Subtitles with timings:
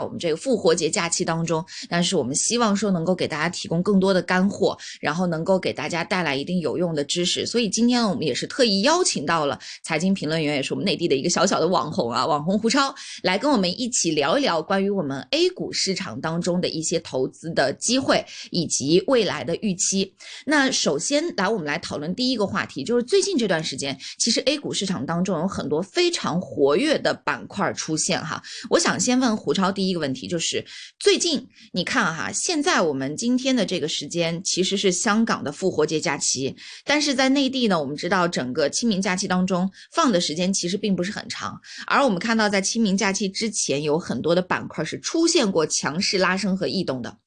[0.00, 7.44] 我们这个复活节假期当中，但是我们希望说能够给大家提供更多的干货，然后能够给大家带来一定有用的知识。
[7.44, 20.14] 所以今天，我们也是特意邀请到了财经评论员，也是我们内地的一个小小的网红啊，网红胡超，来跟我们一起聊一聊关于我们 A 股市场当中的一些投资的机会以及未来的预期。
[20.46, 28.42] 那首先来，我们来讨论第一个话题，就是最近这段时间，其实 A 股市场当中有很多非常活跃的板块出现哈。
[28.70, 29.89] 我想先问胡超第一。
[29.90, 30.64] 一个问题就是，
[30.98, 47.18] 最近你看哈，现在我们今天的这个时间其实是香港的复活节假期，但是在内地呢，我们知道整个清明假期当中放的时间其实并不是很长，而我们看到在清明假期之前有很多的板块是出现过强势拉升和异动的，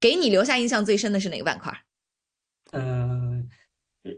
[0.00, 1.72] 给你留下印象最深的是哪个板块？
[2.72, 3.17] 呃。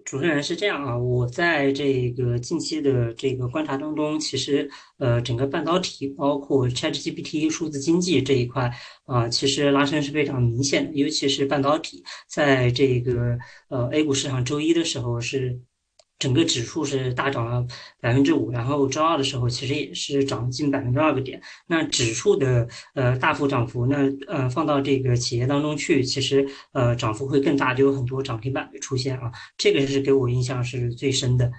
[0.04, 8.70] 主持人是这样啊，我在这个近期的这个观察当中，其实呃，整个半导体包括 ChatGPT 数字经济这一块
[9.04, 15.60] 啊，其实拉升是非常明显的，尤其是半导体，在这个呃 A 股市场周一的时候是。
[16.21, 17.66] 整个指数是大涨了
[17.99, 21.43] 百分之五，然后周二的时候其实也是涨近百分之二个点。
[21.66, 23.96] 那指数的呃大幅涨幅，那
[24.29, 29.32] 呃放到这个企业当中去，其实呃涨幅会更大，就有很多涨停板的出现啊。
[29.57, 31.51] 这个是给我印象是最深的，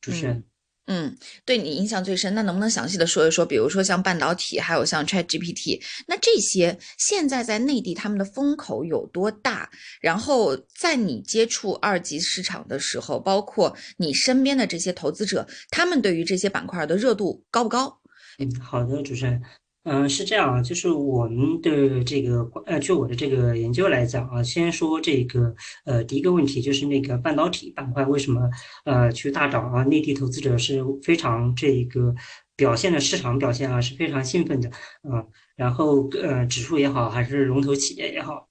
[0.00, 0.44] 主持人。
[0.86, 3.46] 嗯对你印象最深，那能不能详细的说一说？
[3.46, 9.70] 比如说像半导体，还有像 ChatGPT，那这些现在在内地他们的风口有多大？
[10.00, 18.00] 然后在你接触二级市场的时候，包括你身边的这些投资者，他们对于这些板块的热度高不高？
[18.38, 19.40] 嗯，好的，主持人。
[19.84, 25.52] 嗯，是这样啊，就是我们的这个呃，就我的这个研究来讲啊，先说这个
[25.84, 28.48] 呃，第一个问题就是那个半导体板块为什么
[28.84, 29.82] 呃去大涨啊？
[29.82, 32.14] 内地投资者是非常这个
[32.54, 38.48] 表现的市场表现啊是非常兴奋的啊，然后呃指数也好还是龙头企业也好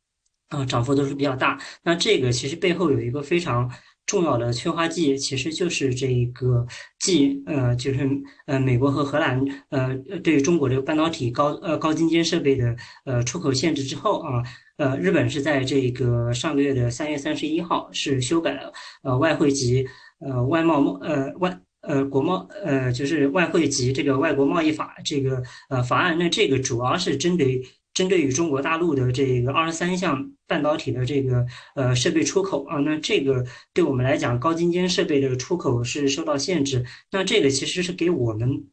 [0.49, 1.57] 啊，涨幅都是比较大。
[1.83, 3.71] 那这个其实背后有一个非常。
[4.11, 6.67] 重要的催化剂其实就是这个，
[6.99, 7.99] 继呃，就是
[8.45, 12.75] 呃，美国和荷兰呃，对中国这个半导体高呃高精尖设备的
[13.05, 14.43] 呃出口限制之后啊，
[14.75, 19.87] 呃，日本是在这个上个月的三月三十一号是修改了呃外汇及
[20.19, 27.61] 呃外贸贸呃外呃国贸呃就是外汇及这个外国贸易法这个呃法案，那这个主要是针对。
[27.93, 36.85] 针对于中国大陆的这个二十三项半导体的这个呃设备出口啊，那这个对我们来讲，高精尖设备的出口是受到限制。
[37.11, 38.65] 那这个其实是给我们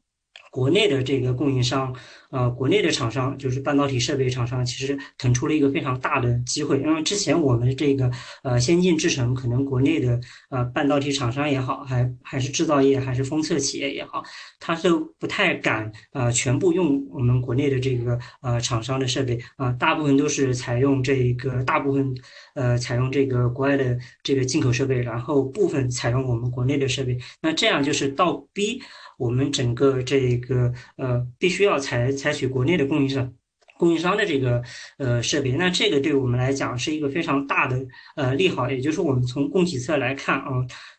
[0.58, 1.94] 国内的这个供应商。
[2.30, 6.78] 呃，国内的厂商就是半导体设备厂商，其实腾出了一个非常大的机会。
[6.78, 8.10] 因为之前我们这个
[8.42, 10.20] 呃先进制程，可能国内的
[10.50, 14.22] 呃半导体厂商也好，还还是制造业，还是封测企业也好，
[14.60, 22.14] 他都不太敢呃全部用我们国内的这个呃厂商的设备啊，大部分都是采用这个大部分
[22.54, 27.16] 呃采用这个国外的这个进口设备，然后部分采用我们国内的设备。
[27.40, 28.82] 那这样就是倒逼
[29.18, 32.10] 我们整个这个呃必须要采。
[32.10, 33.32] 采取国内的供应商、
[33.76, 34.62] 供应商的这个
[34.96, 37.86] 呃设备，那这个对我们来讲是一个非常大的
[38.16, 38.70] 呃利好。
[38.70, 40.50] 也就是我们从供给侧来看啊，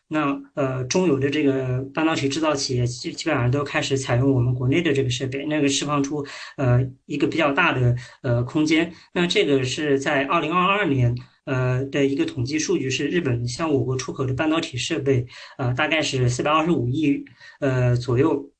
[0.08, 6.24] 那呃中游的这个半导体制造企业基基本上都开始采用我们国内的这个设备，那个释放出
[6.56, 8.92] 呃一个比较大的呃空间。
[9.12, 11.14] 那这个是在二零二二年
[11.50, 15.26] 呃的一个统计数据，是日本向我国出口的半导体设备
[15.58, 17.24] 呃大概是四百二十五亿
[17.60, 18.50] 呃左右。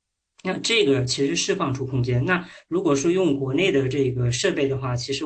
[0.42, 2.24] 那这个其实释放出空间。
[2.24, 5.22] 那如果说用国内的这个设备的话，其实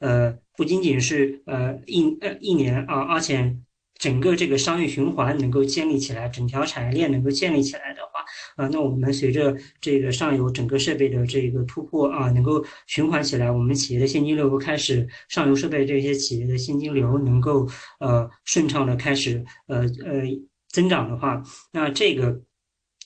[0.00, 3.56] 呃不仅仅是呃一呃一年啊，而且
[4.04, 8.22] 整个这个商业循环能够建立起来，整条产业链能够建立起来的话，
[8.62, 17.66] 啊，那我们随着这个上游整个设备的这个突破啊，能够循环起来，我们企业的现金流开始上游设备这些企业的现金流能够
[17.98, 20.20] 呃顺畅的开始呃呃
[20.68, 21.42] 增长的话，
[21.72, 22.42] 那这个。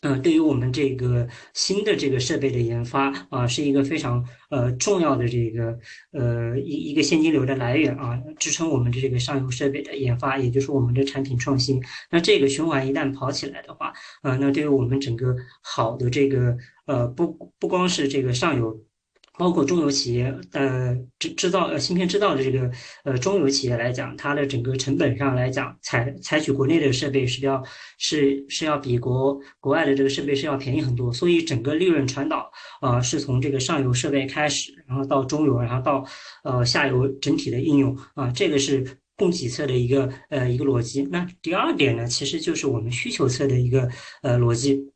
[0.02, 5.76] 嗯，对于我们这个新的这个设备的研发啊，是一个非常呃重要的这个
[6.12, 11.82] 呃一一个现金流的来源啊，支撑我们的这个上游设备的研发，也就是我们的产品创新。
[12.10, 13.92] 那这个循环一旦跑起来的话，
[14.22, 16.56] 啊，那对于我们整个好的这个
[16.86, 18.80] 呃不不光是这个上游。
[19.38, 22.70] 包括中游企业，呃，制制造呃芯片制造的这个
[23.04, 27.62] 呃中游企业来讲，它的整个成本上来讲，采采取国内的设备是要
[27.98, 32.50] 是是要比国国外的这个设备是要便宜很多，所以整个利润传导
[32.80, 36.04] 啊是从这个上游设备开始，然后到中游，然后到
[36.42, 38.84] 呃下游整体的应用啊，这个是
[39.16, 41.02] 供给侧的一个呃一个逻辑。
[41.12, 43.88] 那第二点呢，其实就是我们需求侧的一个
[44.22, 44.92] 呃逻辑。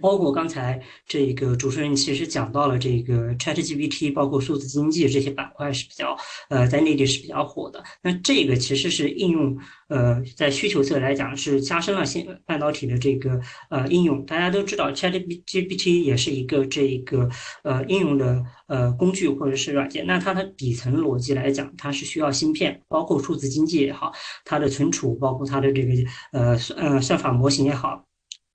[0.00, 6.16] 包括刚才这个主持人其实讲到了这个 ChatGPT，包括数字经济这些板块是比较
[6.48, 7.84] 呃在内地是比较火的。
[8.02, 9.58] 那这个其实是应用
[9.88, 13.38] 呃在需求侧来讲是加深了现半导体的这个
[13.68, 14.24] 呃应用。
[14.24, 17.28] 大家都知道 ChatGPT 也是一个这一个
[17.62, 20.06] 呃应用的呃工具或者是软件。
[20.06, 24.12] 那它的底层逻辑来讲，它是需要芯片，包括数字经济也好，
[24.46, 25.92] 它的存储，包括它的这个
[26.32, 28.02] 呃算呃算法模型也好。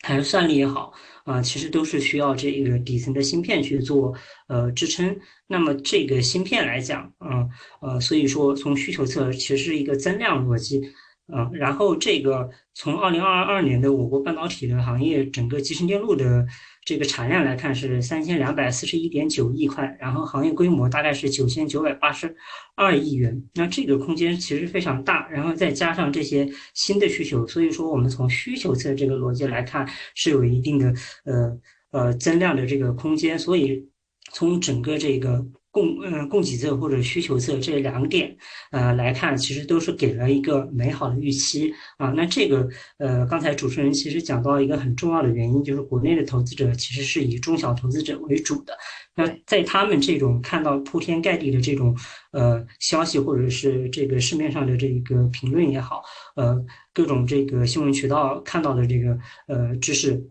[0.02, 0.94] 还是算力也好
[1.30, 4.16] 啊，其实都是需要这个底层的芯片去做
[4.48, 5.16] 呃支撑。
[5.48, 7.48] 那么这个芯片来讲嗯
[7.82, 10.82] 呃，所以说从需求侧其实是一个增量逻辑
[11.28, 11.50] 啊。
[11.54, 16.48] 然后这个从二零二二年的我国半导体的行业整个集成电路的。
[16.86, 22.36] 这个产量来看是三千两百四十一点九亿块，然后行业规模大概是九千九百八十
[22.76, 23.44] 二亿元。
[23.54, 30.94] 那这个空间其实非常大，然后再加上这些新的需求，所以说我们从需求侧这个逻辑来看是有一定的
[31.26, 31.60] 呃
[31.92, 33.38] 呃增量的这个空间。
[33.38, 33.88] 所以
[34.34, 35.46] 从整个这个。
[35.72, 38.36] 供嗯供给侧或者需求侧这两点
[38.72, 42.10] 呃来看，其实都是给了一个美好的预期啊。
[42.16, 42.68] 那这个
[42.98, 48.78] 呃刚才主持人其实讲到一个很重要的原因，就是国内的投资者其实是以中小投资者为主的。
[49.16, 51.96] 那在他们这种看到铺天盖地的这种
[52.32, 56.02] 呃消息，或者是这个市面上的这个评论也好，
[56.36, 56.58] 呃
[56.94, 59.18] 各种这个新闻渠道看到的这个
[59.48, 60.30] 呃知识。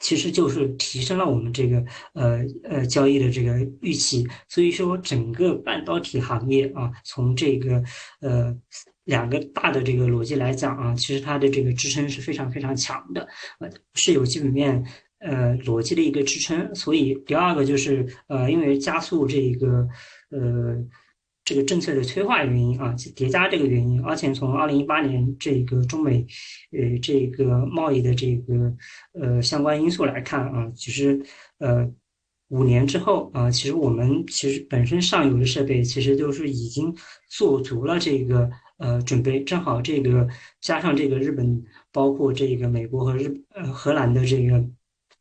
[0.00, 7.80] 其实就是提升了我们这个呃呃交易的这个预期，所以说整个半导体行业啊，从这个
[8.20, 8.56] 呃
[9.04, 13.28] 两个大的这个逻辑来讲啊，其实它的这个支撑是非常非常强的，
[13.60, 14.84] 呃是有基本面
[15.20, 16.74] 呃逻辑的一个支撑。
[16.74, 19.86] 所以第二个就是呃因为加速这个
[20.30, 20.84] 呃。
[21.50, 26.24] 这个政策的催化原因啊，叠加这个原因，而且从二零一八年这个中美，
[26.70, 28.72] 呃，这个贸易的这个
[29.14, 31.20] 呃相关因素来看啊，其实
[31.58, 31.90] 呃
[32.50, 36.94] 五年之后啊，其实我们其实本身上游的设备其实都是已经
[37.28, 38.48] 做足了这个
[38.78, 40.28] 呃准备，正好这个
[40.60, 44.64] 加上这个日本，包括这个美国和日呃荷兰的这个。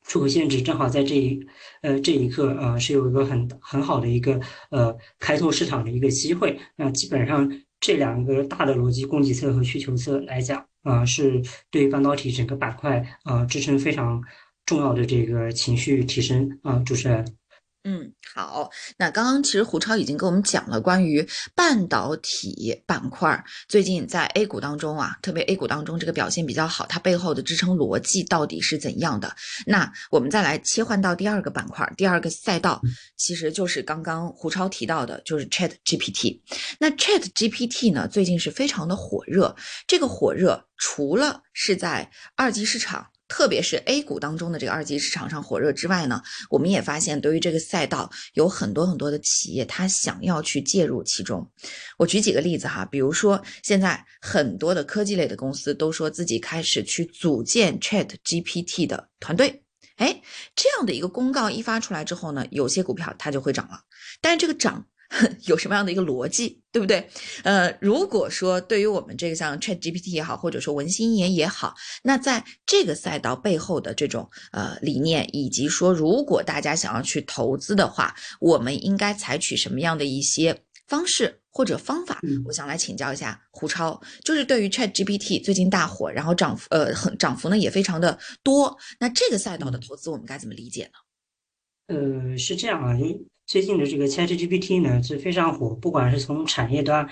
[0.09, 1.39] 出口限制正好在这一
[1.83, 4.41] 呃这一刻呃是有一个很很好的一个
[4.71, 6.59] 呃开拓市场的一个机会。
[6.75, 7.47] 那基本上
[7.79, 11.39] 这两个大的逻辑，供给侧和需求侧来讲啊，是
[11.69, 14.19] 对半导体整个板块啊支撑非常
[14.65, 17.38] 重要的这个情绪提升啊，主持人。
[17.84, 18.70] 嗯，好。
[18.98, 29.34] 那刚刚其实胡超已经跟我们讲了关于半导体板块最近在 A 股当中啊，特别 A 股当中这个表现比较好，它背后的支撑逻辑到底是怎样的？
[29.66, 32.81] 那我们再来切换到第二个板块，第二个赛道，
[33.16, 36.42] 其实就是刚刚胡超提到的，就是 Chat GPT。
[36.80, 39.56] 那 Chat GPT 呢，最近是非常的火热。
[39.88, 43.08] 这个火热除了是在二级市场。
[43.30, 51.50] 特别是 A 股当中的这个二级市场上火热之外呢，我们也发现对于这个赛道有很多很多的企业，它想要去介入其中。
[51.98, 59.64] 我举几个例子哈，比如说现在很多的科技类的公司都说自己开始去组建 Chat GPT 的团队，
[59.98, 60.22] 哎，
[60.56, 63.80] 这样的一个公告一发出来之后呢，有些股票它就会涨了，
[64.20, 64.86] 但是这个涨。
[65.47, 67.09] 有什么样的一个逻辑，对不对？
[67.44, 71.73] 呃，如果说对于我们这个像 Chat GPT 也好，或者说文心一言也好，
[72.03, 82.19] 那在这个赛道背后的这种呃理念，以及说如果大家想要去投资的话，我们应该采取什么样的一些方式或者方法？
[82.45, 91.95] 我想来请教一下胡超，就是对于 Chat GPT 最近大火，然后涨幅呃很涨幅呢也非常的多，那这个赛道的投资我们该怎么理解呢？
[91.95, 93.19] 呃，是这样啊，因为。
[93.49, 97.09] 最近的这个 ChatGPT 呢是非常火，不管是从产业端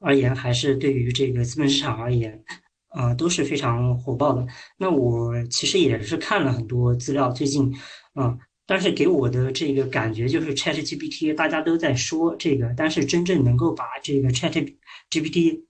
[0.00, 2.42] 而言，还是对于这个资本市场而言，
[2.88, 4.46] 啊都是非常火爆的。
[4.78, 7.70] 那我其实也是看了很多资料，最近
[8.14, 8.34] 啊，
[8.66, 15.64] 但是给我的这个感觉就是 ChatGPT 大家都在说这个，但是真正能够把这个 ChatGPT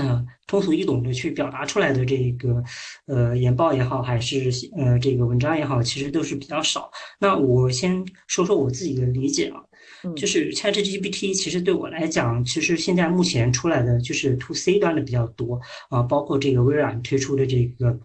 [0.00, 2.62] 嗯，通俗易懂的去表达出来的这个，
[3.06, 6.90] 呃，研报也好，还是呃这个文章也好，其实都是比较少。
[7.18, 9.60] 那我先说说我自己的理解啊，
[10.16, 17.98] 就是 ChatGPT 其实对我来讲，其实现在目前出来的就是 To C 端的比较多啊，包括这个微软推出的这个。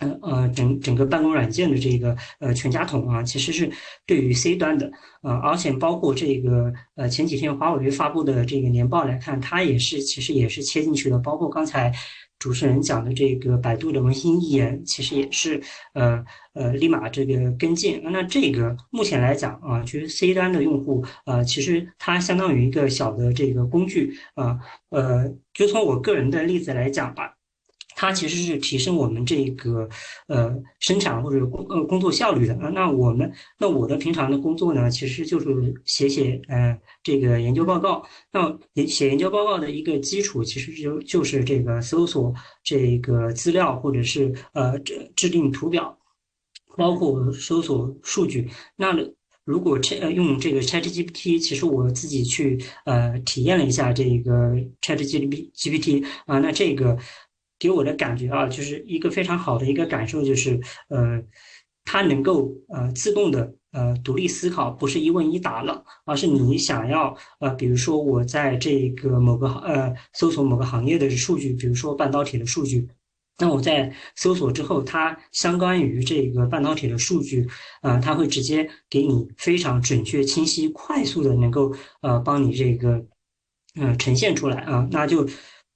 [0.00, 3.70] 呃呃，整整个办公软件的这个呃全家桶啊，其实是
[4.06, 4.90] 对于 C 端的，
[5.22, 11.92] 呃，而且包括这个呃前几天华为发布的这个年报来看，它也是其实也是切进去的，包括刚才
[12.40, 16.24] 主持人讲的这个百度的文心一言，其实也是呃
[16.54, 18.02] 呃立马这个跟进。
[18.02, 24.58] 那这个目前来讲啊，其实 C 端的用户呃，其实它相当于一个小的这个工具啊，
[24.90, 27.36] 呃，就从我个人的例子来讲吧。
[27.96, 29.88] 它其实是提升我们这个
[30.26, 32.68] 呃生产或者工呃工作效率的啊。
[32.68, 38.04] 那我们那我的平常的工作呢，其实就是写写呃这个研究报告。
[38.32, 45.96] 那写研究报告的一个基础，其实就就是这个搜索这个资料，或者是呃制制定图表，
[46.76, 48.48] 包括搜索数据。
[48.76, 48.96] 那
[49.44, 56.98] 如果呃用这个 ChatGPT，其实我自己去呃体验了一下这个 ChatGPT 啊，那这个。
[57.58, 61.22] 给我的感觉啊，就是一个非常好的一个感受，就是呃，
[61.84, 72.88] 它能够呃自动的呃独立思考，不是一问一答了，而是你想要呃，比如说我在这个某个行呃搜索某个行业的数据，比如说半导体的数据，
[73.38, 77.46] 那我在搜索之后，它相关于这个半导体的数据，
[77.82, 83.06] 呃，它会直接给你非常准确、清晰、快速的能够呃帮你这个
[83.80, 85.26] 嗯呈现出来啊，那就。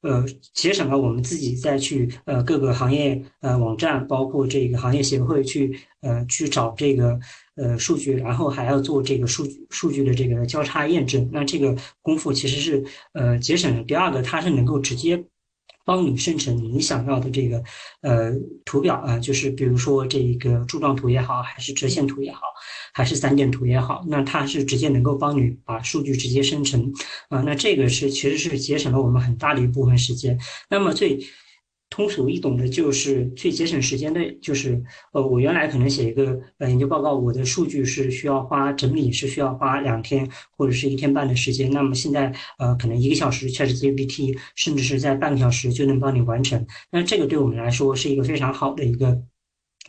[0.03, 0.25] 呃，
[0.55, 7.19] 节省了我们自己再去呃各个行业呃网站，包括这个行业协会去呃去找这个
[7.57, 13.83] 呃数据，然后还要做这个数据数据的这个交叉验证，那这个功夫其实是呃节省了。
[13.85, 15.25] 第二个，它是能够直接。
[15.89, 17.65] 帮你生成你想要的这个
[18.03, 18.31] 呃
[18.67, 22.41] 图表啊，就是比如说这个柱状图也好，还是折线图也好，
[22.93, 26.93] 还是散点图也好，那它是直接能够帮你把数据直接生成
[27.31, 30.39] 啊，那这个是其实是节省了我们很大的一部分时间。
[30.69, 31.19] 那么最
[31.91, 46.67] 通俗易懂的就是最节省时间的，就是呃，我原来可能写一个呃研究报告，我的数据是需要花整理是需要花两天或者是一天半的时间，那么现在呃可能一个小时，ChatGPT 甚至是在半个小时就能帮你完成。
[46.91, 49.23] 那这个对我们来说是一个非常好的一个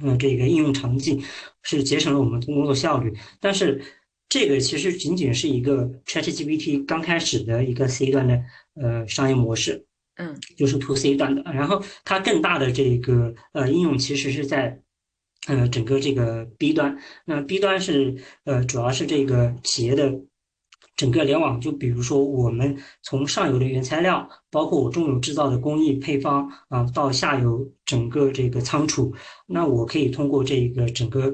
[0.01, 1.21] 呃这个应用场景，
[1.63, 3.13] 是节省了我们工作效率。
[3.41, 3.81] 但是
[4.29, 8.41] 这个其实仅仅是一个 ChatGPT 刚开始的一个 C 端的
[8.75, 9.85] 呃商业模式。
[10.19, 14.81] 嗯，就是 to C 端的，然后它更大的这个呃应用其实是在
[15.47, 20.13] 呃整个这个 B 端，那 B 端是呃主要是这个企业的
[20.97, 29.13] 整个联网，就比如说我们从上游的原材料，包括我中游制造的工艺配方啊，到下游整个这个仓储，
[29.47, 31.33] 那我可以通过这个整个。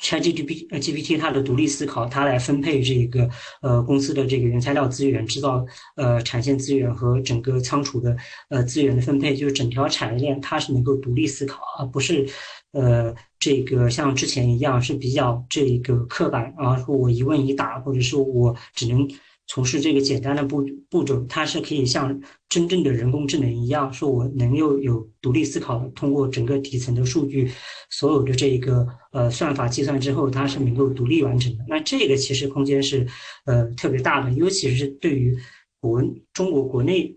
[0.00, 3.28] ChatGPT 呃 GPT 它的独立思考，它来分配这个
[3.62, 5.64] 呃公司的这个原材料资源、制造
[5.96, 8.16] 呃产线资源和整个仓储的
[8.48, 12.28] 呃资源的分配，就是整条产业链它是能够独立思考，而不是
[12.72, 19.08] 呃这个像之前一样是比较这个刻板啊，说我一问一答，或者说我只能。
[19.48, 27.50] 从事这个简单的步步骤，它是可以像真正的人工智能一样，说我能又有独立思考，通过整个底层的数据，
[27.90, 31.64] 所有的这个呃算法计算之后，它是能够独立完成的。
[31.68, 33.06] 那这个其实空间是
[33.44, 35.36] 呃特别大的，尤其是对于
[35.80, 37.16] 国中国国内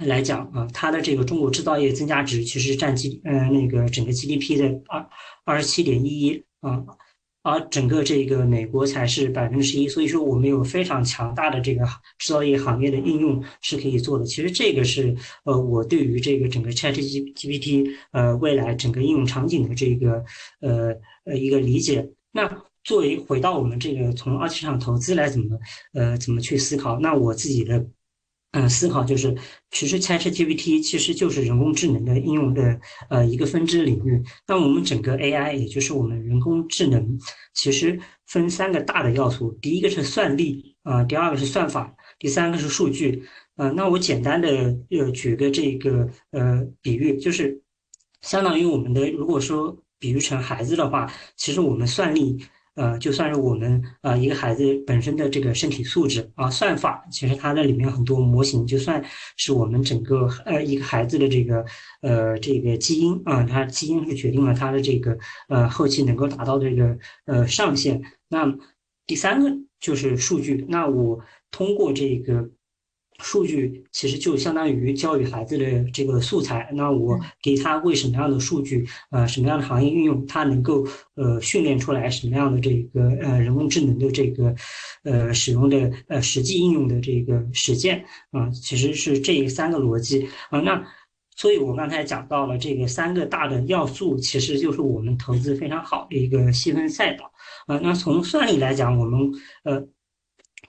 [0.00, 5.08] 来讲啊，它的这个中国制造业增加值其实占 G 呃那个整个 GDP 的二
[5.44, 6.84] 二十七点一一啊。
[7.44, 11.84] 而整个这个美国才是百分之十一，所以说我们有非常强大的这个
[12.18, 14.24] 制造业行业的应用是可以做的。
[14.24, 20.24] 其实这个是呃我对于这个整个 ChatGPT 呃未来整个应用场景的这个
[20.60, 20.96] 呃
[21.26, 22.08] 呃一个理解。
[22.32, 25.58] 那作为回到我们这个从二级市场投资来怎么
[25.92, 26.98] 呃怎么去思考？
[26.98, 27.86] 那我自己的。
[28.56, 29.34] 嗯，思考就是，
[29.72, 32.80] 其实 ChatGPT 其实就是人工智能的应用的
[33.10, 34.22] 呃一个分支领域。
[34.46, 37.18] 那我们整个 AI，也就是我们人工智能，
[37.52, 39.50] 其实分三个大的要素。
[39.60, 43.24] 第一个是算力啊，第二个是算法，第三个是数据。
[43.56, 44.48] 啊，那我简单的
[44.90, 47.60] 呃举个这个呃比喻，就是
[48.20, 52.38] 相当于我们的如果说比喻成孩子的话，其实我们算力。
[52.74, 59.04] 呃，就算是我们呃一个孩子本身的这个身体素质啊，算法其实它的里面很多模型，就算
[59.36, 61.64] 是我们整个呃一个孩子的这个
[62.02, 65.16] 呃这个基因啊，它基因是决定了他的这个
[65.48, 68.02] 呃后期能够达到这个呃上限。
[68.28, 68.52] 那
[69.06, 69.50] 第三个
[69.80, 72.50] 就是数据，那我通过这个。
[73.20, 76.68] 数据其实就相当于教育孩子的这个素材。
[76.74, 84.54] 那我给他喂什么样的数据，呃，什么样的行业应用，他能够呃训练出来什么样的这个呃人工智能的这个
[85.04, 90.58] 呃使用的呃实际应用的这个实践啊，其实是这三个逻辑啊。
[90.60, 90.84] 那
[91.36, 97.30] 所以我刚才讲到了这个三个大的要素，其实就是我们投资非常好的一个细分赛道
[97.66, 97.78] 啊。
[97.80, 99.20] 那从算力来讲，我们
[99.62, 99.86] 呃。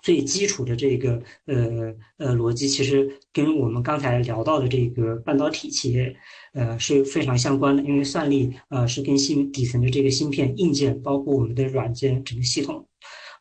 [0.05, 6.15] 最基础的这个呃呃逻辑，其实跟我们刚才聊到的这个半导体企业，
[6.53, 7.81] 呃是非常相关的。
[7.81, 12.87] 因为算力呃是跟芯底层的这个芯片硬件，包括我们的软件整个系统，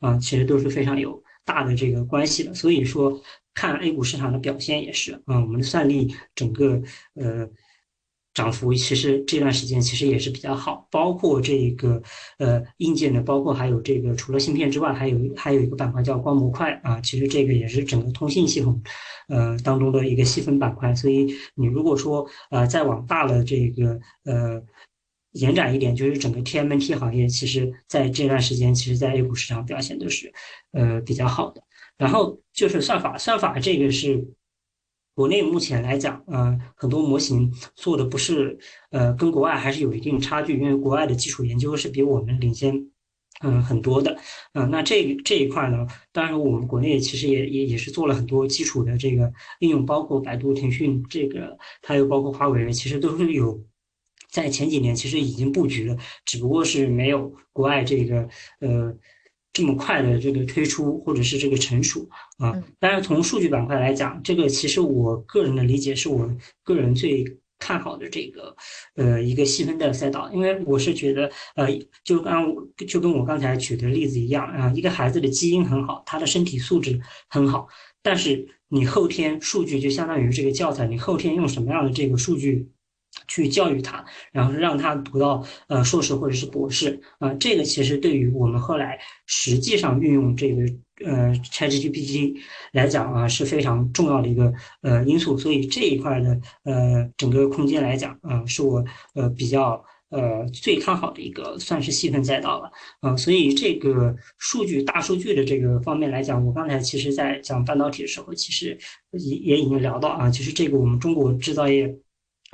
[0.00, 2.54] 啊其实都是非常有大的这个关系的。
[2.54, 3.20] 所以说
[3.52, 6.80] 看 A 股市场的表现也是啊，我们的算力整个
[7.14, 7.46] 呃
[8.34, 12.02] 涨幅其实这段时间其实也是比较好，包括这个
[12.38, 18.82] 呃硬件的，包括还有这个除了芯片之外，还有还有一个板块叫光模块啊，其实这个也是整个通信系统
[19.28, 20.92] 呃当中的一个细分板块。
[20.92, 24.60] 所以你如果说呃再往大了这个呃
[25.30, 30.32] 延展一点，就是整个 TMT 行业，其实在这段时间，其实在 A 股市场表现都是
[30.72, 31.62] 呃比较好的。
[31.96, 34.26] 然后就是算法，算法这个是。
[35.14, 38.58] 国内目前来讲，呃，很多模型做的不是，
[38.90, 42.90] 呃，跟国外还是有一定差距，因为国外的基础研究是比我们领先，
[43.42, 44.18] 嗯，很多的，
[44.54, 53.64] 嗯，那这这一块呢，当然我们国内其实也也也是做了很多基础的这个应用，包括百度、腾讯这个，还有包括华为，其实都是有
[54.32, 58.28] 在前几年其实已经布局了，只不过是没有国外这个，
[58.58, 58.96] 呃。
[59.54, 62.06] 这么快的这个推出，或者是这个成熟
[62.38, 66.28] 啊，当然从数据板块来讲，这个其实我个人的理解是我
[66.64, 67.24] 个人最
[67.60, 68.54] 看好的这个
[68.96, 71.68] 呃一个细分的赛道，因为我是觉得呃
[72.02, 72.44] 就刚
[72.88, 77.68] 就跟我刚才举的例子一样啊，一个孩子的基因很好，他的身体素质很好，
[78.02, 82.68] 但是你后天数据就相当于这个教材，你后天用什么样的这个数据？
[83.26, 90.62] 去教育他，然后让他读到呃硕士或者是博士啊，这个其实对于我们后来实际上运用这个
[91.04, 92.36] 呃 ChatGPT
[92.72, 94.52] 来讲啊是非常重要的一个
[94.82, 108.78] 呃因素，所以这一块的呃整个空间来讲啊，是我呃比较呃最看好的一个算是细分赛道了啊，所以这个数据大数据的这个方面来讲，我刚才其实在讲半导体的时候，其实
[109.12, 111.96] 也也已经聊到啊，其实这个我们中国制造业。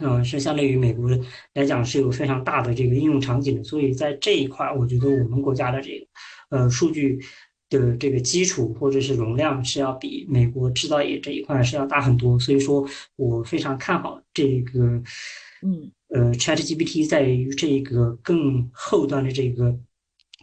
[0.02, 1.10] 嗯，是相对于美国
[1.52, 6.06] 来讲是有非常大的这个应用场景的，所以在这一块，我觉得我们国家的这个
[6.56, 7.20] 呃数据
[7.68, 15.02] 的这个基础或者是容量是要比美国制造业这一块是要大很多，所以说我非常看好这个，
[15.62, 19.78] 嗯，呃，ChatGPT 在于这个更后端的这个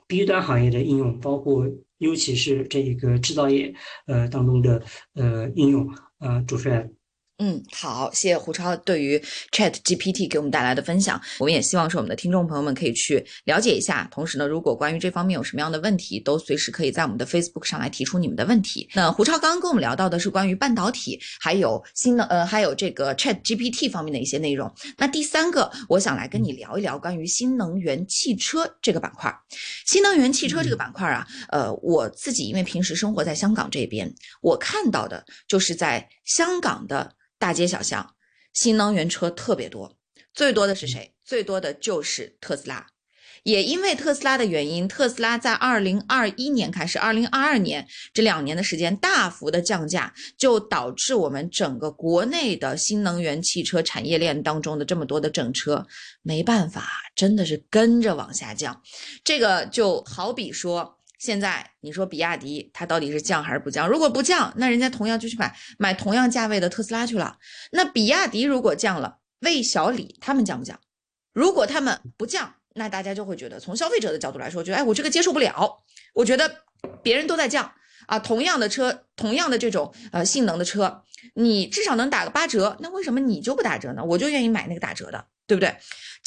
[0.07, 3.73] B 端行业的应用，包括尤其是这个制造业
[4.05, 4.83] 呃当中的
[5.15, 6.93] 呃应用，呃，主持人。
[7.39, 9.15] 嗯，好，谢谢胡超对于
[9.51, 11.21] Chat GPT 给我们带来的分享。
[11.37, 14.07] 我们也希望是我们的听众朋友们可以去了解一下。
[14.09, 18.89] 同时呢，如果关于这方面有什么样的问题，都随时可以在我们的 Facebook 上来提出你们的问题。
[18.95, 24.73] 那胡超刚刚跟我们聊到的是关于半导体，还有新的呃，还有这个 Chat GPT 方面的一些内容。
[24.97, 29.31] 那第三个，我想来跟你聊一聊关于新能源汽车这个板块。
[29.85, 34.11] 新能源汽车这个板块啊，呃，我自己因为平时生活在香港这边，
[34.41, 37.13] 我看到的就是在香港的。
[37.39, 38.15] 大街小巷，
[38.53, 39.97] 新能源车特别多，
[40.33, 41.13] 最多的是谁？
[41.23, 42.87] 最多的就是特斯拉。
[43.43, 55.85] 也因为特斯拉的原因，特斯拉在二零二一年开始，二零二二年这两年的时间大幅的降价，就导致我们整个国内的新能源汽车产业链当中的这么多的整车，
[56.23, 58.81] 没办法，真的是跟着往下降。
[59.23, 60.96] 这个就好比说。
[61.17, 63.87] 现在你说比亚迪它到底是降还是不降？
[63.87, 67.37] 如果不降，那人家同样就去买买同样价位的特斯拉去了。
[67.71, 70.79] 那比亚迪如果降了，魏小李他们降不降？
[71.33, 75.83] 如果他们不降，那大家就会觉得从消费者的角度来说，觉得哎，我这个接受不了。
[76.13, 76.63] 我觉得
[77.03, 77.71] 别人都在降
[78.05, 81.03] 啊，同样的车，同样的这种呃性能的车，
[81.33, 84.03] 你至少能打个八折，那为什么你就不打折呢？
[84.03, 85.75] 我就愿意买那个打折的，对不对？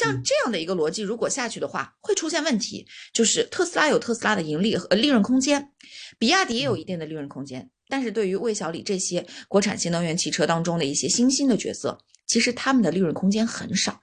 [0.01, 2.87] 像这样的一个逻辑，如果下去的话，会出现问题。
[3.13, 5.71] 就是特斯拉有特斯拉的盈利和利润空间，
[6.19, 7.71] 比亚迪也有一定的利润空间。
[7.89, 14.01] 但是对于魏小李这些国产新能源汽车当中的一些新兴的角色，其实他们的利润空间很少，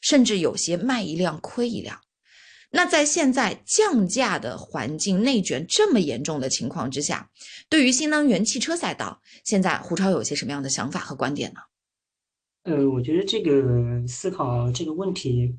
[0.00, 2.00] 甚至有些卖一辆亏一辆。
[2.70, 7.30] 那在现在降价的环境、内卷这么严重的情况之下，
[7.68, 11.60] 对于新能源汽车赛道，现在胡超有些什么样的想法和观点呢？
[12.64, 15.54] 呃，我觉得这个思考这个问题，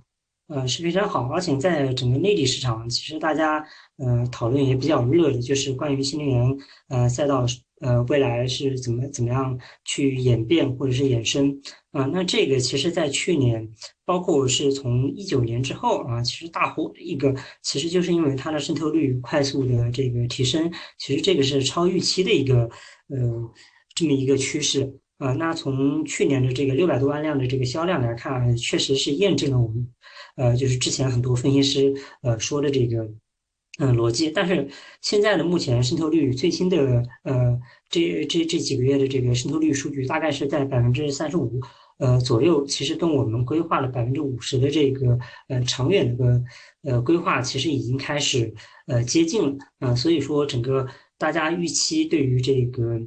[0.47, 3.63] 呃是非常好，而且在整个内地市场，其实大家
[3.97, 6.57] 呃讨论也比较热的，就是关于新能源
[6.89, 7.45] 呃赛道
[7.81, 12.05] 呃未来是怎么怎么样去演变或者是衍生啊。
[12.05, 13.69] 那这个其实在去年，
[14.03, 22.63] 包括是从一九年之后啊，其实大火的一个，其实就是因为它的渗透率快速的这个提升，其实这个是超预期的一个
[23.09, 23.53] 呃
[23.93, 24.99] 这么一个趋势。
[25.17, 29.89] 啊，那从去年的这个六百多万辆的这个销量来看，确实是验证了我们，
[30.35, 33.09] 呃，就是之前很多分析师呃说的这个，
[33.79, 34.29] 嗯，逻辑。
[34.29, 34.67] 但是
[34.99, 37.57] 现在的目前渗透率最新的呃
[37.89, 41.61] 这这这几个月的这个渗透率数据大概是在百分之三十五
[41.97, 46.43] 呃左右，其实跟我们规划了百分之五十的这个呃长远的个
[46.83, 48.53] 呃规划，其实已经开始
[48.87, 49.95] 呃接近了啊。
[49.95, 50.85] 所以说整个
[51.17, 52.99] 大家预期对于这个。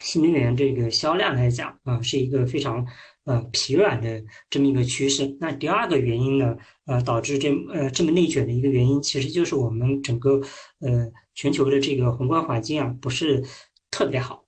[0.00, 2.86] 新能源这个销量来讲啊，是一个非常
[3.24, 5.36] 呃疲软的这么一个趋势。
[5.38, 10.40] 那第二个原因呢，呃，导致这呃这么内卷的一个原因，其实就是我们整个
[10.80, 13.44] 呃全球的这个宏观环境啊，不是
[13.90, 14.44] 特别好。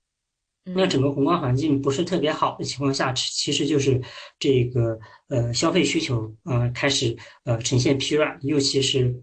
[0.65, 4.01] 那整个宏观环境不是特别好的情况下，其实就是
[4.39, 9.13] 这个呃消费需求呃开始呃呈现疲软，尤其是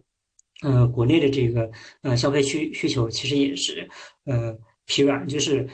[0.62, 1.70] 呃国内的这个
[2.02, 3.88] 呃消费需需求其实也是
[4.26, 5.66] 呃疲软，就是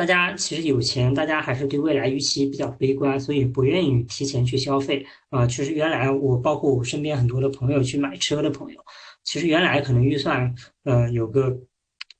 [0.00, 5.46] 大家其实有钱，大家还是对未来预期比较悲观，所以不愿意提前去消费啊。
[5.46, 8.80] 其实原来我包括我身边很多的朋友去买车的朋友，
[9.24, 11.54] 其实原来可能预算呃有个。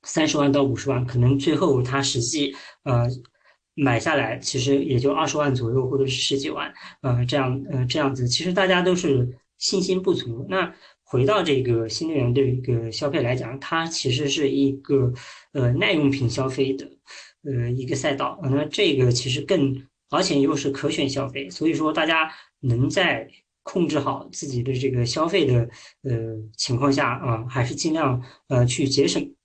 [0.03, 3.07] 三十万到五十万，可能最后他实际呃
[3.75, 10.43] 买下来，其实也就二十万左右，或者是十几万，呃这样呃这样子，其实大家都是信心不足。
[10.49, 10.73] 那
[11.11, 15.11] 回到这个新能源的一个消费来讲，它其实是一个
[15.51, 16.89] 呃耐用品消费的
[17.43, 18.39] 呃一个赛道。
[18.41, 19.75] 那这个其实更
[20.09, 23.29] 而且又是可选消费，所以说大家能在
[23.63, 25.69] 控制好自己的这个消费的
[26.03, 29.35] 呃情况下啊，还是尽量呃去节省。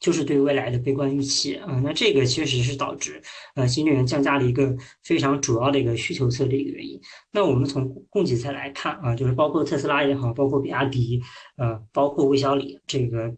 [0.00, 3.20] 就是对未来的悲观预期啊，那这个确实是导致
[3.56, 7.00] 呃新能源降价的一个非常主要的一个需求侧的一个原因。
[7.32, 11.20] 那我们从供给侧来看啊，就是包括特斯拉也好，包括比亚迪，
[11.56, 13.34] 呃，包括魏小李，这个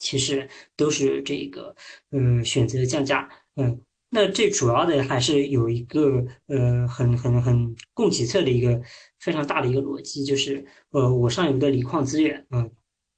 [0.00, 1.74] 其实都是这个
[2.10, 3.28] 呃选择降价。
[3.54, 8.82] 嗯，那最主要的还是有一个呃很很很供给侧的一个
[9.20, 12.68] 非常大的一个逻辑，就是呃我上游的锂矿资源啊。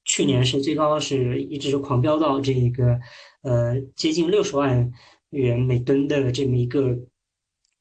[0.09, 2.99] 去年是最高是一直狂飙到这个，
[3.43, 4.91] 呃，接近六十万
[5.31, 6.99] 元每吨的这么一个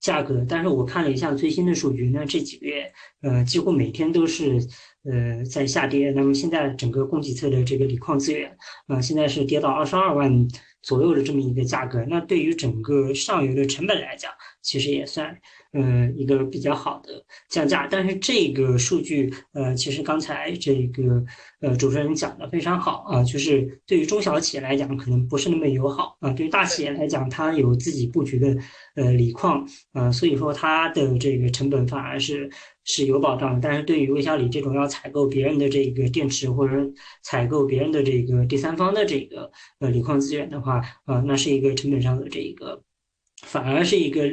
[0.02, 4.60] 价格，但是我看了一下最新的数据，那这几个月，呃，几乎每天都是，
[5.04, 6.12] 呃，在下跌。
[6.12, 8.56] 那么现在整个供给侧的这个锂矿资源，
[8.88, 10.48] 啊，现在是跌到二十二万
[10.82, 12.06] 左右的这么一个价格。
[12.10, 14.32] 那对于整个上游的成本来讲，
[14.62, 15.38] 其实也算。
[15.74, 21.24] 呃，一个比较好的降价，但是这个数据，呃，其实刚才这个
[21.60, 28.58] 呃主持人讲的非常好啊，就是对于中小企业来讲，可能不是那么友好啊，对于大企业来讲，它有自己布局的
[28.96, 32.50] 呃锂矿啊，所以说它的这个成本反而是
[32.88, 33.62] 是有保障。
[33.62, 36.74] 但是对于微小锂这种要采购别人的这个电池或者
[37.22, 42.82] 采购别人的这个第三方的这个呃锂矿资源的话啊，那是一个成本上的这一个，
[43.44, 44.24] 反而是一个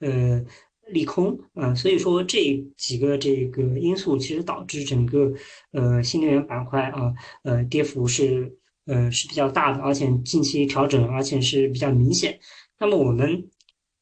[0.00, 0.42] 呃。
[0.88, 5.32] 利空啊，所以说这几个这个因素其实导致整个
[5.72, 12.38] 呃新能源板块啊呃跌幅是呃是比较大的，而且近期调整而且是比较明显。
[12.78, 13.48] 那么我们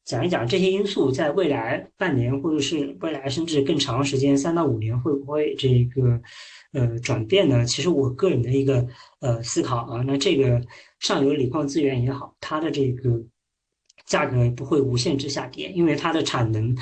[0.05, 6.21] 讲一讲这些因素在未来半年或者是未来甚至更长时间三到五年会不会这个
[6.71, 7.65] 呃转变呢？
[7.65, 8.87] 其实我个人的一个
[9.19, 10.61] 呃思考啊，那这个
[10.99, 13.21] 上游锂矿资源也好，它的这个。
[14.05, 16.77] 价格不会无限制下跌，因为它的产能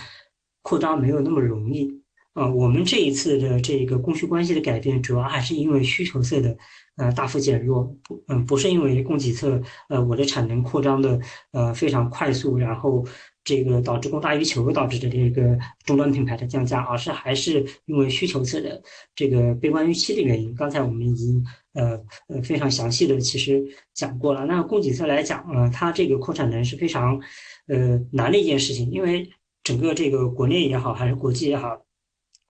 [0.62, 2.03] 扩张没有那么容易
[2.34, 2.48] 啊。
[2.48, 6.58] 我们这一次的这个供需关系的改变，主要还是因为需求侧的
[6.98, 11.20] 呃大幅减弱，不嗯不是因为供给侧呃我的产能扩张的
[11.52, 13.06] 呃非常快速，然后
[13.44, 18.82] 这个导致供大于求导致的这个终端品牌的降价，而是还是因为需求侧的
[19.16, 20.54] 这个悲观预期的原因。
[20.56, 21.44] 刚才我们已经。
[21.76, 23.60] 呃呃，非常详细的其实
[23.96, 24.46] 讲过了。
[24.46, 27.20] 那供给侧来讲啊，它这个扩产能是非常
[27.66, 29.28] 呃难的一件事情，因为
[29.64, 31.83] 整个这个国内也好，还是国际也好，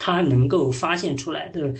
[0.04, 1.74] 它能够发现出来的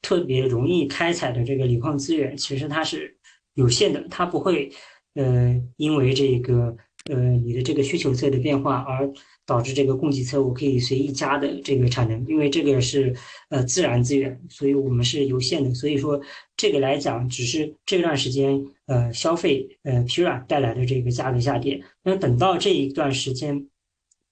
[0.00, 3.16] 特别容易开采的这个锂矿资源，其实它是
[3.54, 4.70] 有限的，它不会
[5.14, 6.74] 呃因为这个
[7.10, 9.12] 呃你的这个需求侧的变化而。
[9.48, 13.16] 导致这个供给侧我可以随意加的这个产能，因为这个是
[13.48, 15.72] 呃自然资源，所以我们是有限的。
[15.72, 16.20] 所以说
[16.54, 21.82] 这个来讲，只是这段时间呃消费呃疲软带来的这个价格下跌。
[22.02, 23.66] 那等到这一段时间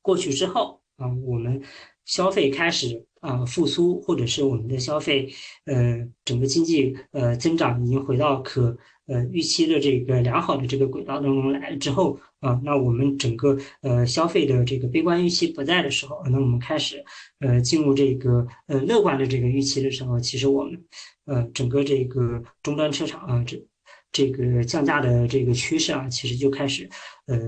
[0.02, 1.62] 过去之后啊，我们
[2.06, 5.30] 消费开始啊复苏，或者是我们的消费
[5.66, 8.78] 呃整个经济呃增长已经回到可。
[9.08, 17.04] 呃，预期的这个良好的这个轨道当中来了之后啊，那我们整个呃消费的这个悲观预期不在的时候，那我们开始
[17.38, 20.84] 呃进入这个呃乐观的这个预期的时候，其实我们
[21.26, 23.64] 呃整个这个终端车厂啊，这
[24.10, 26.90] 这个降价的这个趋势啊，其实就开始
[27.26, 27.38] 呃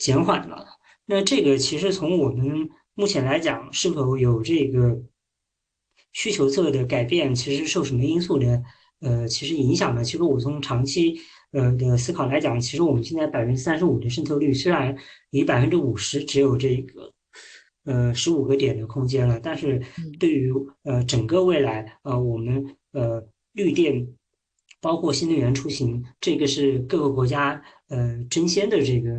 [0.00, 0.66] 减缓了。
[1.06, 5.02] 那这个其实从我们目前来讲，是否有这个
[6.12, 8.62] 需求侧的改变，其实受什么因素的？
[9.00, 14.96] 呃，其实影响呢，其实我从长期呃的思考来讲，其实我们现在百分之三十五的渗透率，虽然
[15.30, 17.12] 离百分之五十只有这个
[17.84, 19.82] 呃十五个点的空间了，但是
[20.20, 20.52] 对于
[20.84, 24.06] 呃整个未来呃我们呃绿电
[24.80, 27.60] 包括新能源出行，这个是各个国家
[27.92, 29.10] 呃争先的这个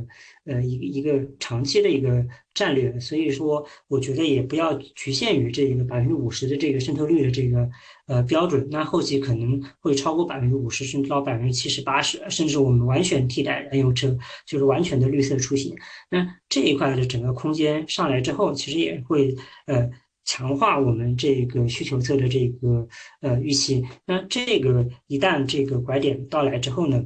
[0.45, 2.99] 呃一个一个长期的一个战略。
[2.99, 7.69] 所以说，我觉得也不要局限于这个百分之五十的这个渗透率的这个
[8.07, 15.75] 呃标准，那后期可能会超过百分之五十，甚至到百分之七十、八十，甚至我们完全替代燃油车，就是完全的绿色出行。
[16.09, 19.35] 那这一块的整个空间上来之后，其实也会
[19.67, 19.89] 呃。
[20.25, 22.87] 强化我们这个需求侧的这个
[23.19, 27.03] 呃预期，那这个一旦这个拐点到来之后呢，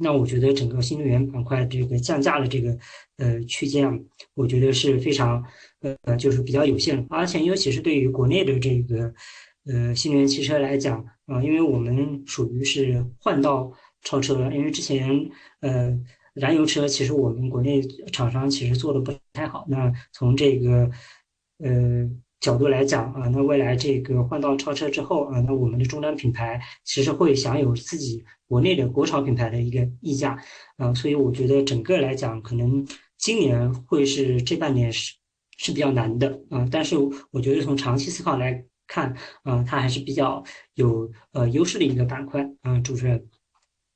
[0.00, 2.78] 那我觉得整个新能源板块这个降价的这个
[3.16, 3.92] 呃区间啊，
[4.34, 5.44] 我觉得是非常
[5.80, 9.12] 呃就是比较有限，而且尤其是对于国内的这个
[9.66, 15.28] 呃新能源汽车来讲啊，因为我们属于是换道超车，因为之前
[15.60, 15.98] 呃
[16.34, 17.82] 燃油车其实我们国内
[18.12, 20.90] 厂商其实做的不太好，那从这个
[21.58, 22.08] 呃。
[22.40, 30.38] 角度来讲啊，那未来这个换道超车之后啊，那我们的终端品牌其实会享有自己国内的国潮品牌的一个溢价。
[30.76, 35.16] 啊，所以我觉得整个来讲，可能今年会是这半年是
[35.56, 36.40] 是比较难的。
[36.50, 36.96] 啊，但是
[37.30, 40.42] 我觉得从长期思考来看啊，它还是比较
[40.74, 42.48] 有呃优势的一个板块。
[42.62, 43.28] 啊，主持人。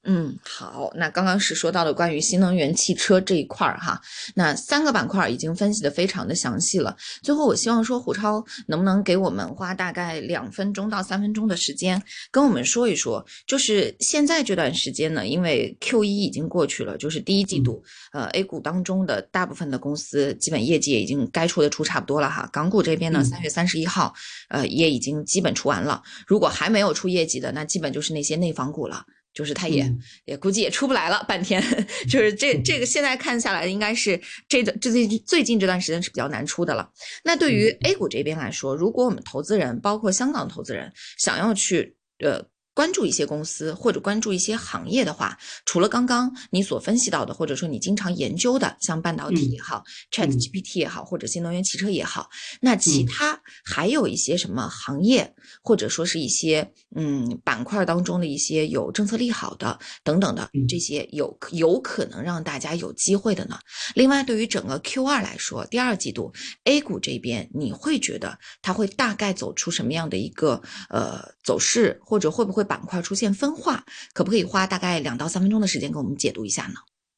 [0.05, 4.01] 嗯，好，那刚刚是说到了关于新能源汽车这一块儿哈，
[4.35, 6.97] 那三个板块已经分析的非常的详细了。
[7.23, 17.81] 最后，我希望说胡超能不能给我们花大概两分钟到三分钟的时间，跟我们说一说，就是现在这段时间呢，因为 Q 一已经过去了，就是第一季度，
[18.13, 22.51] 呃，A 股当中的大部分的公司基本业绩也已经该出的出差不多了哈。
[22.53, 24.13] 港股这边呢，三月三十一号，
[24.49, 26.03] 呃，也已经基本出完了。
[26.27, 29.05] 如果还没有出业绩的，那基本就是那些内房股了。
[29.35, 29.91] 就是他也
[30.25, 31.63] 也估计也出不来了，半天。
[32.09, 36.91] 就是这这个现在看下来，应该是这这最近最近这段时间是比较难出的了。
[37.25, 42.45] 那对于 A 股这边来说，如果我们投资人，包括香港投资人，想要去呃。
[42.75, 52.31] 关注一些公司或者关注一些行业的话，除了刚刚你所分析到的，或者说你经常研究的，像半导体也好，Chat GPT 也好，或者新能源汽车也好，
[52.63, 63.59] 那其他还有一些什么行业，或者说是一些嗯板块当中的一些有政策利好的等等的这些有有可能让大家有机会的呢？
[63.95, 66.33] 另外，对于整个 Q 二来说，第二季度
[66.65, 72.62] A 股这边，你会觉得它会大概走出什么样的一个呃走势，或者会不会？
[72.65, 76.75] 板块出现分化，可不可以花大概两到三分钟的时间给我们解读一下呢？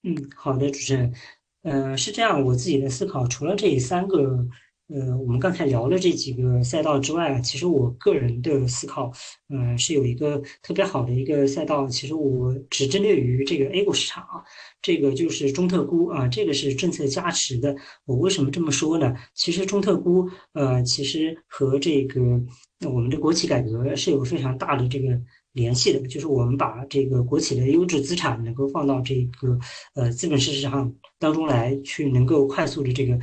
[0.06, 1.14] 嗯，好的，主持人，
[1.62, 4.46] 呃，是这样，我自己的思考，除了这三个，
[4.88, 9.10] 呃，我们刚才聊的这几个赛道之外，其实我个人的思考，
[9.48, 14.44] 嗯，是有一个特别好的一个赛道，其实我只针对于这个 A 股市场啊，
[14.82, 17.74] 这个就是中特估啊，这个是政策加持的。
[18.04, 19.14] 我为什么这么说呢？
[19.32, 22.20] 其实中特估，呃，其实和这个。
[22.88, 25.20] 我们的国企改革是有非常大的这个
[25.52, 29.58] 联系的，就是我们把这个国企的优质资产能够放到这个
[29.94, 33.18] 呃资本市场当中来，去能够快速的这个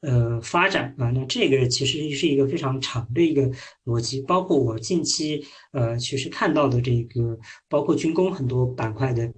[0.00, 1.10] 呃发展啊。
[1.10, 3.50] 那这个其实是一个非常长的一个
[3.84, 9.32] 逻辑，包括我近期呃其实看到的这个，包括军工很多板块的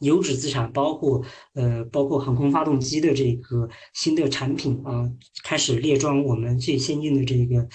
[0.00, 1.22] 优质资产，包括
[1.54, 5.08] 呃包括航空发动机的这个新的产品啊，
[5.44, 7.68] 开始列装我们最先进的这个。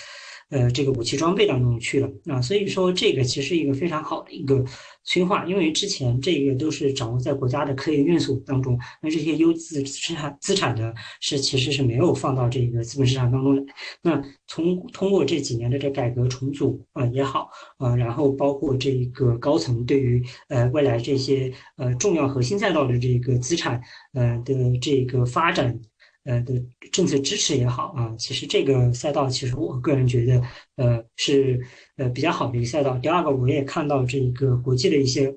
[0.52, 4.64] 呃，这个武器装备当中去了啊，所以说这个其实一个非常好的一个
[5.06, 13.64] 催化，因为之前这个都是掌握在国家的科研院所当中，那这些优质资产资产呢是其实是没有放到这个资本市场当中来。
[14.02, 23.82] 那从通过这几年的这改革重组啊也好啊，然后包括这个高层对于呃未来这些呃重要核心赛道的这个资产
[24.14, 25.80] 呃的这个发展。
[26.24, 26.54] 呃的
[26.92, 30.42] 政策支持也好啊，其实这个赛道其实我个人觉得，
[30.76, 31.66] 呃是
[31.98, 32.98] 呃比较好的一个赛道。
[32.98, 35.36] 第二个，我也看到这个国际的一些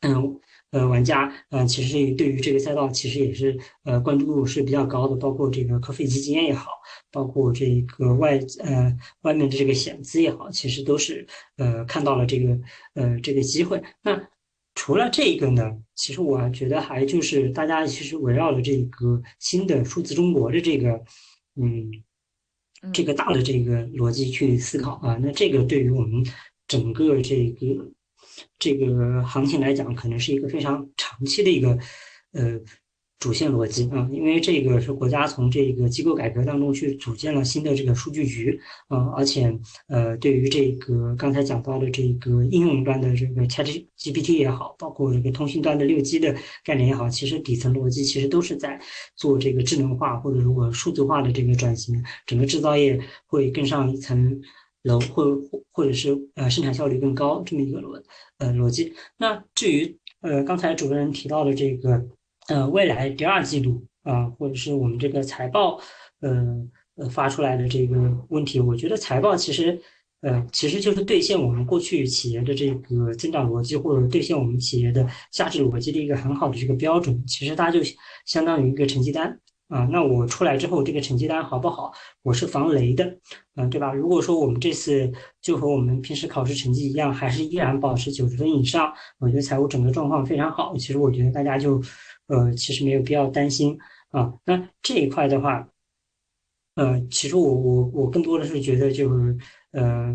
[0.00, 6.70] 嗯呃玩家，呃其实对于这个赛道其实也是呃关注度是比较高的，包括这个科技基金也好，
[7.10, 12.58] 包括这个外呃外面的这个险资也好，其实都是呃看到了这个
[12.94, 13.82] 呃这个机会。
[14.02, 14.28] 那
[14.74, 21.04] 除了这个呢，其实我觉得还就是大家其实围绕着这个新的数字中国的这个，
[21.56, 21.90] 嗯，
[22.92, 25.18] 这个大的这个逻辑去思考啊。
[25.20, 26.24] 那这个对于我们
[26.66, 27.90] 整个这个
[28.58, 31.78] 这个行情来讲，可能是一个非常长期的一个
[32.32, 32.60] 呃。
[33.22, 38.58] 主线逻辑啊，因为这个是国家从这个机构改革当中去组建了新的这个数据局
[38.88, 39.56] 啊，而且
[39.86, 48.80] 呃，对于这个刚才讲到的这个应用端的这个 Chat GPT 也好，包括这个通讯端的六 G 的概念也好，其实底层逻辑其实都是在
[49.14, 54.40] 做这个智能化或者如果数字化的这个转型，整个制造业会更上一层
[54.82, 58.02] 楼，或或者是呃生产效率更高这么一个逻
[58.38, 58.92] 呃逻辑。
[59.16, 62.04] 那至于呃刚才主持人提到的这个。
[62.48, 65.80] 呃未来第二季度啊，或者是我们这个财报，
[66.20, 66.46] 呃
[66.96, 67.96] 呃发出来的这个
[68.28, 69.80] 问题，我觉得财报其实。
[70.24, 77.26] 呃，其实就是兑现我们过去企业的这个增长逻辑，或者兑现我们企业的价值逻辑的一个很好的这个标准。
[77.26, 77.80] 其实它就
[78.24, 79.84] 相当于一个成绩单啊。
[79.90, 83.18] 那我出来之后，这个成绩单好不好，我是防雷的，
[83.56, 83.92] 嗯，对吧？
[83.92, 90.72] 如果说我们这次就和我们平时考试成绩一样，还是依然保持九十分以上，我觉得财务整个状况非常好。
[90.76, 91.82] 其实我觉得大家就，
[92.32, 93.78] 呃，其实没有必要担心
[94.10, 94.32] 啊。
[94.44, 95.68] 那这一块的话，
[96.74, 99.36] 呃，其实我我我更多的是觉得就是。
[99.74, 100.14] 呃，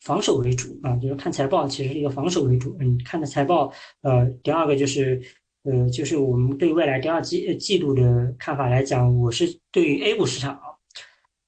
[0.00, 2.76] 防守为主啊，就是看财报，其实是一个防守为主。
[2.80, 5.22] 嗯，看的财报，呃，第二个就是，
[5.62, 10.60] 呃，就是我们对未来第二季季度的看法来讲，我是对于 A 股市场。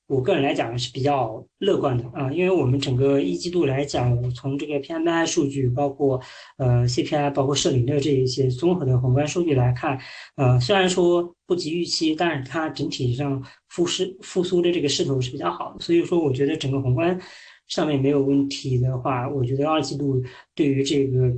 [0.06, 6.20] 我个人来讲是比较乐观的啊，因为我们整个一季度来讲，我从这个 PMI 数据，包括
[6.58, 9.98] 呃 CPI，包括社零的这一些综合的宏观数据来看，
[10.36, 17.18] 呃，虽然说不及预期，但是它整体上复势复苏的这个势头是比较好的，所以说我觉得整个宏观
[17.66, 20.22] 上面没有问题的话，我觉得二季度
[20.54, 21.32] 对于这个。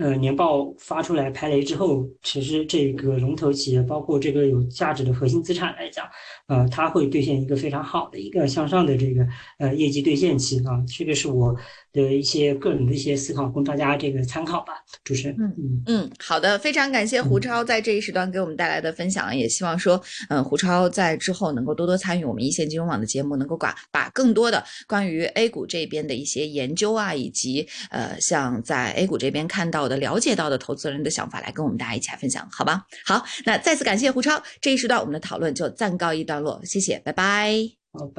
[0.00, 6.06] 呃，年报发出来排雷之后，其实这个龙头企业，包括这个有价值的核心资产来讲，
[6.46, 9.26] 呃，它会兑现一个非常好的一个向上的这个
[9.58, 10.82] 呃业绩兑现期啊。
[10.88, 11.54] 这个是我
[11.92, 14.72] 的一些个人的一些思考，供大家这个参考吧。
[15.04, 20.00] 主持人，嗯嗯嗯，好的，非常感谢胡超在这一时段给我们带来的分享，也希望说，
[20.30, 29.90] 嗯，胡超在之后能够多多参与我们一线金融网的节目，能够把把更多的关于 A 股这边的一些研究啊，以及呃，像在 A 股这边看到。
[29.90, 32.86] 的了解到的投资人的想法来跟我们大家一起来分享，好吧？
[33.04, 37.52] 好，那再次感谢胡超，这一时段我们的讨论就暂告一段落，谢谢，拜拜。
[37.92, 38.12] 好，拜拜。